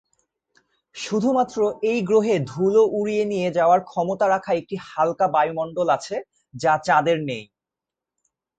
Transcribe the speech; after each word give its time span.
শুধুমাত্র 0.95 1.57
এই 1.83 1.99
গ্রহে 2.01 2.35
ধুলো 2.51 2.81
উড়িয়ে 2.99 3.25
নিয়ে 3.25 3.49
যাওয়ার 3.51 3.79
ক্ষমতা 3.83 4.25
রাখা 4.27 4.51
একটি 4.53 4.75
হালকা 4.87 5.25
বায়ুমণ্ডল 5.27 5.87
আছে, 5.97 6.15
যা 6.53 6.73
চাঁদের 6.87 7.17
নেই। 7.29 7.43